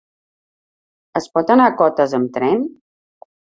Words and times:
Es 1.21 1.29
pot 1.35 1.53
anar 1.57 1.69
a 1.73 1.75
Cotes 1.83 2.17
amb 2.21 2.35
tren? 2.41 2.67